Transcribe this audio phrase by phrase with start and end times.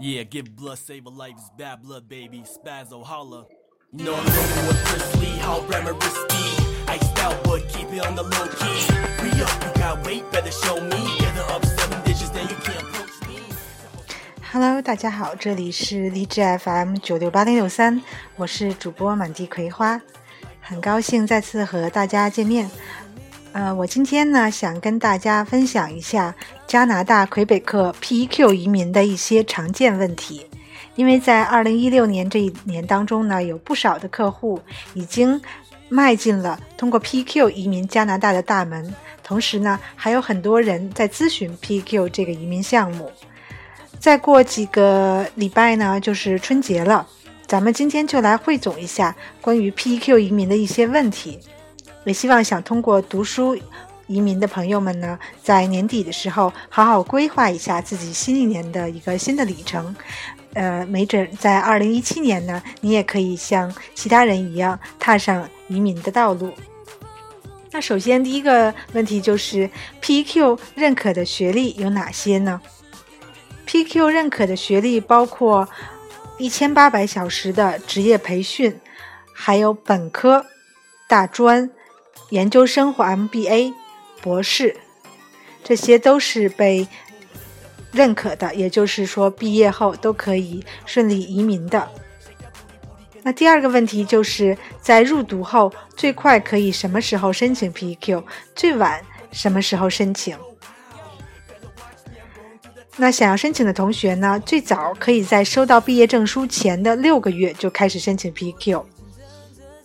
[0.00, 2.42] Yeah, give blood, save a life, it's bad blood, baby.
[2.42, 3.46] Spazzo, holla.
[3.92, 6.44] No, I'm rolling with Presley, how Bremer risky.
[6.88, 8.80] Iced out, but keep it on the low key.
[9.18, 11.18] Free up, you got weight, better show me.
[11.20, 13.38] Gather up seven digits, then you can't approach me.
[14.50, 18.02] Hello，大家好，这里是荔枝 FM 九六八零六三，
[18.34, 20.00] 我是主播满地葵花，
[20.60, 22.68] 很高兴再次和大家见面。
[23.52, 26.34] 呃，我今天呢想跟大家分享一下
[26.74, 30.44] 加拿大魁北克 PEQ 移民的一些常见问题，
[30.96, 34.60] 因为在二零一六年这一年当中呢，有不少的客户
[34.92, 35.40] 已经
[35.88, 38.92] 迈进了通过 PEQ 移民加拿大的大门，
[39.22, 43.08] 同时呢，还有很多人在咨询 PEQ 这个移民项目。
[44.00, 47.06] 再过几个礼拜呢，就是春节了，
[47.46, 51.38] 咱们今天就来汇总一下关于 PEQ 移民的一些问题。
[52.04, 53.56] 也希望想通过读书
[54.06, 59.94] 移民的朋友们呢，在年底的时候好好规划一下自己新一年的一个新的里程。
[60.52, 66.52] 呃，没准在二零一七年呢，你也可以像其他人一样踏上移民的道路。
[67.72, 69.68] 那首先第一个问题就是
[70.00, 72.60] PQ 认可的学历有哪些呢
[73.66, 75.68] ？PQ 认可的学历包括
[76.38, 78.78] 一千八百小时的职业培训，
[79.34, 80.46] 还有本科、
[81.08, 81.70] 大专。
[82.30, 83.74] 研究生或 MBA、
[84.24, 84.74] 博士，
[85.62, 86.88] 这些都是被
[87.92, 91.86] 认可的，也就是说，毕业后都可以顺利移民的。
[93.22, 98.24] 那第二个问题就是在入读后，最快可以什么时候申请 PQ？
[98.54, 98.98] 最晚
[99.30, 100.34] 什么时候申请？
[102.96, 108.82] 那想要申请的同学呢，最早可以在收到毕业证书前的六个月就开始申请 PQ。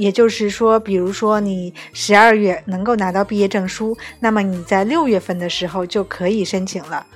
[0.00, 7.06] 也就是说，比如说你十二月能够拿到毕业证书，那么你在六月份的时候就可以申请了。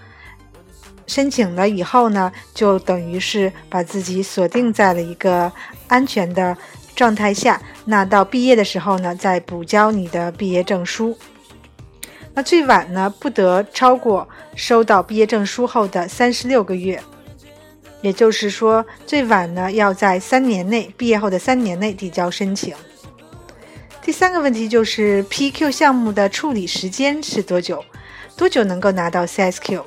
[1.06, 5.50] 申请了以后呢，就等于是把自己锁定在了一个
[5.88, 6.54] 安全的
[6.94, 7.58] 状态下。
[7.86, 11.16] 那到毕业的时候呢，再补交你的毕业证书。
[12.34, 17.00] 那最晚呢，不得超过收到毕业证书后的三十六个月。
[18.04, 22.74] 也就是说，最晚呢要在三年内毕业后的三年内递交申请。
[24.02, 27.82] 第三个问题就是 PQ 项目的处理时间是多久？
[28.36, 29.82] 多久能够拿到 CSQ？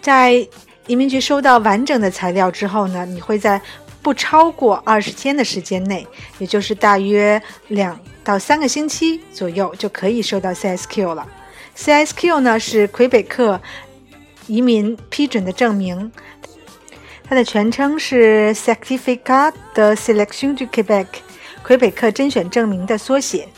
[0.00, 0.46] 在
[0.86, 3.60] 移民局收到完整的材料之后呢，你会在
[4.00, 6.06] 不超过二十天的时间内，
[6.38, 11.26] 也就是大约两到三个星期左右，就可以收到 CSQ 了。
[11.76, 13.60] CSQ 呢是魁北克
[14.46, 16.12] 移民批准的证明。
[17.32, 21.06] 它的全称是 Certificat de Selection du Québec，
[21.62, 23.48] 魁北克甄选证明的缩写。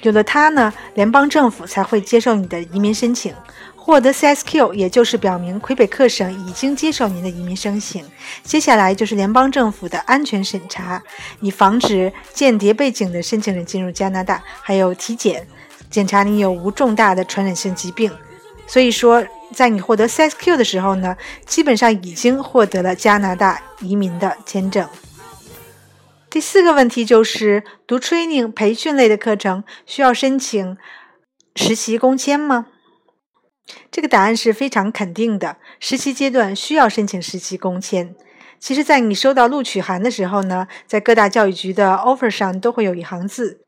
[0.00, 3.34] 有了它呢，联邦政府才会接受你的移民申请。
[3.76, 8.02] 获得 CSQ，也就是表明魁北克省已经接受您的移民申请。
[8.42, 11.02] 接下来就是联邦政府的安全审查，
[11.42, 15.46] 以防止间谍背景的申请人进入加拿大，还有体检，
[15.90, 18.10] 检查你有无重大的传染性疾病。
[18.68, 19.26] 所以说。
[19.54, 24.86] 在你获得 CSQ 的时候呢，基本上已经获得了加拿大移民的签证。
[26.28, 30.76] 第四个问题就是读 training 培训类的课程需要申请
[31.56, 32.66] 实习工签吗？
[33.90, 38.14] 这个答案是非常肯定的，实习阶段需要申请实习工签。
[38.60, 43.62] 其实，在你收到录取函的时候呢，在各大教育局的 offer 上都会有一行字，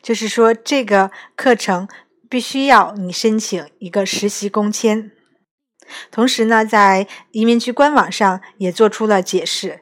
[0.00, 1.88] 就是说这个课程。
[2.28, 5.10] 必须要你申请一个实习工签，
[6.10, 9.80] 同时呢，在移民局官网上也做出了解释。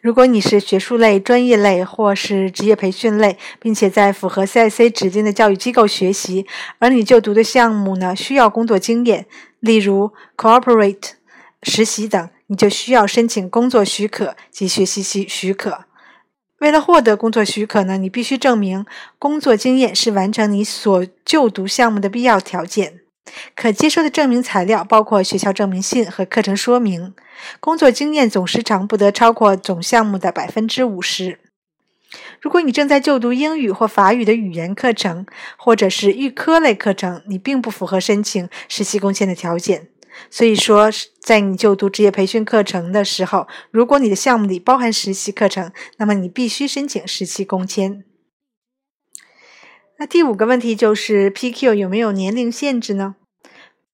[0.00, 6.46] 如果你是学术类、专业类或是职业培训类，并且在符合 CIC 指定的教育机构学习，
[6.78, 9.26] 而你就读的项目呢需要工作经验，
[9.60, 11.10] 例如 Cooperate
[11.62, 15.84] 实习等，你就需要申请工作许可及学习许许可。
[16.58, 18.84] 为了获得工作许可呢，你必须证明
[19.18, 23.00] 工作经验是完成你所就读项目的必要条件。
[23.54, 27.14] 可接收的证明材料包括学校证明信和课程说明。
[27.60, 31.38] 工作经验总时长不得超过总项目的百分之五十。
[32.40, 35.26] 如果你正在就读英语或法语的语言课程，
[35.56, 39.88] 或者是预科类课程，你并不符合申请实习工签的条件。
[40.30, 48.04] 所以说，在你就读职业培训课程的时候，如果你的项目里包含实习课程，那么你必须申请实习工签。
[49.98, 53.16] 那第五个问题就是 PQ 有没有年龄限制呢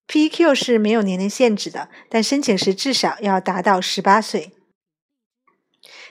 [0.07, 4.51] ？PQ 是没有年龄限制的，但申请时至少要达到十八岁。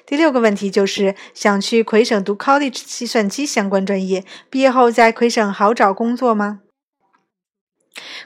[0.05, 6.63] 第六个问题就是想去魁省读 College 计算机相关专业，毕业后在魁省好找工作吗？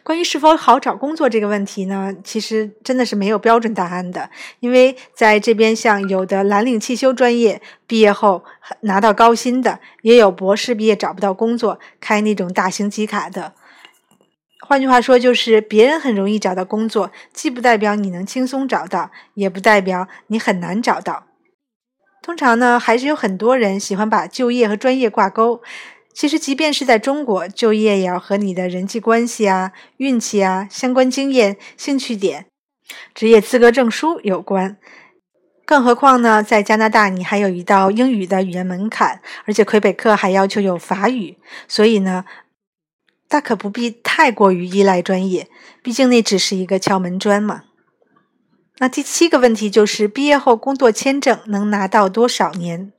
[0.08, 4.30] 关于是否好找工作这个问题呢，其实真的是没有标准答案的。
[4.60, 8.42] 因为在这边，像有的蓝领汽修专业毕业后
[8.80, 13.52] 拿到高薪的，也有博士毕业找不到工作开那种大型机卡的。
[14.66, 21.26] 换句话说，就是别人很容易找到工作，既不代表你能轻松找到，也不代表你很难找到。
[22.22, 25.60] 通常呢，还是有很多人喜欢把就业和专业挂钩。
[26.12, 32.46] 其实，即便是在中国，就业也要和你的人际关系啊、运气啊、相关经验、兴趣点、
[33.14, 34.76] 职业资格证书有关。
[35.64, 42.24] 更何况呢，在加拿大，你还有一道英语的语言门槛，而且魁北克还要求有法语，所以呢。
[43.30, 45.48] 大可不必太过于依赖专业，
[45.82, 47.64] 毕竟那只是一个敲门砖嘛。
[48.78, 52.90] 那第七个问题就是，毕业后工作签证能拿到多少年？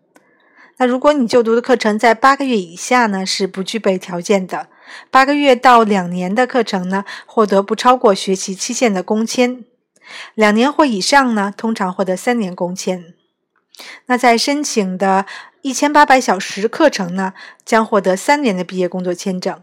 [0.80, 4.68] 那如果你就读的课程在八个月以下呢，是不具备条件的；
[5.12, 9.66] 八个月到两年的课程呢，获得不超过学习期限的工签；
[10.36, 13.14] 两年或以上呢，通常获得三年工签。
[14.06, 15.26] 那在申请的
[15.62, 17.34] 一千八百小时课程呢，
[17.66, 19.62] 将获得三年的毕业工作签证。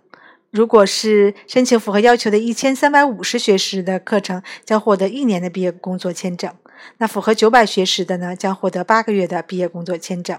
[0.50, 6.52] 如果是申请符合要求的一千三百五十学时的课程，将获得一年的毕业工作签证。
[6.98, 10.38] 那符合九百学时的呢，将获得八个月的毕业工作签证。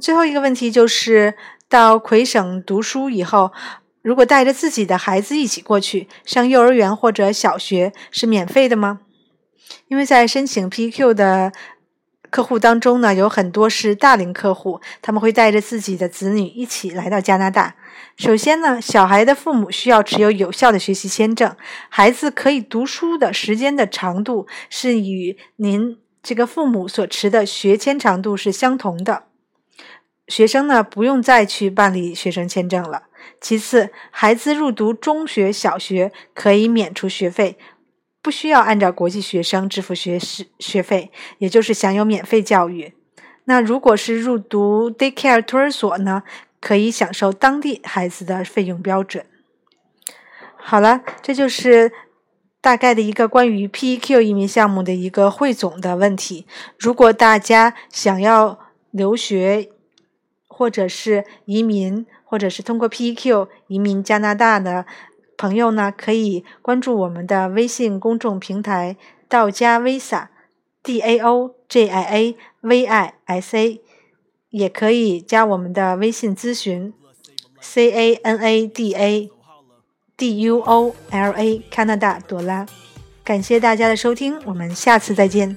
[0.00, 1.34] 最后一个问题就是，
[1.68, 3.52] 到魁省读书以后，
[4.02, 9.00] 如果带着自己的孩子一起过去上幼儿园或者小学，是免费的吗？
[9.88, 11.52] 因为在申请 PQ 的。
[12.30, 17.74] 客户当中呢，有很多是大龄客户，他们会带着自己的子女一起来到加拿大。
[18.18, 21.56] 首先呢，小孩的父母需要持有有效的学习签证，
[21.88, 29.27] 孩子可以读书的时间的长度是与您这个父母所持的学签长度是相同的。
[30.28, 33.04] 学生呢，不用再去办理学生签证了。
[33.40, 37.58] 其次，孩子入读中学、小学可以免除学费。
[38.20, 42.92] 不需要按照国际学生支付学时学费，也就是享有免费教育。
[43.44, 46.24] 那如果是入读 daycare 托儿所呢，
[46.60, 49.24] 可以享受当地孩子的费用标准。
[50.56, 51.92] 好了，这就是
[52.60, 56.46] 大概的一个关于 PEQ 移民项目的一个汇总的问题。
[56.76, 58.58] 如果大家想要
[58.90, 59.70] 留学，
[60.58, 64.84] 或者是移民，或者是通过 PEQ 移民加拿大的。
[65.36, 68.96] 朋友呢，可以关注我们的微信公众平台
[69.30, 73.80] “道家 Visa”，D A O J I A V I S A，
[74.50, 76.92] 也可以加我们的微信咨询
[77.60, 79.30] “C A N A D A
[80.16, 82.66] D U O L A” 加拿大朵拉。
[83.22, 85.56] 感谢大家的收听，我们下次再见。